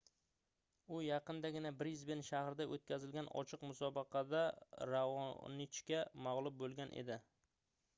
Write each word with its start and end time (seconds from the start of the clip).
u 0.95 1.01
yaqindagina 1.07 1.71
brisben 1.81 2.25
shahrida 2.31 2.67
oʻtkazilgan 2.77 3.31
ochiq 3.43 3.69
musobaqada 3.73 4.43
raonichga 4.95 6.05
magʻlub 6.29 6.63
boʻlgan 6.65 7.01
edi 7.05 7.25